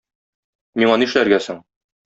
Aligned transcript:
Миңа 0.83 0.97
нишләргә 1.03 1.41
соң? 1.51 1.63